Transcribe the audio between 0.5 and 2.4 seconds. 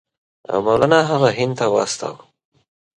او مولنا هغه هند ته واستاوه.